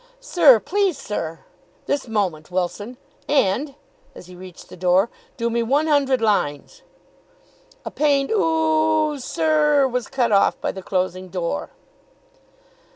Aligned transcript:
"Sir, 0.19 0.59
please, 0.59 0.97
sir!" 0.97 1.41
"This 1.85 2.07
moment, 2.07 2.49
Wilson. 2.49 2.97
And," 3.29 3.75
as 4.15 4.25
he 4.25 4.35
reached 4.35 4.69
the 4.69 4.75
door, 4.75 5.11
"do 5.37 5.47
me 5.47 5.61
one 5.61 5.85
hundred 5.85 6.21
lines." 6.21 6.81
A 7.85 7.91
pained 7.91 8.31
"OO 8.31 8.39
oo 8.39 9.11
oo, 9.11 9.19
sir 9.19 9.43
r 9.73 9.81
r," 9.83 9.87
was 9.87 10.07
cut 10.07 10.31
off 10.31 10.59
by 10.59 10.71
the 10.71 10.81
closing 10.81 11.27
door. 11.29 11.69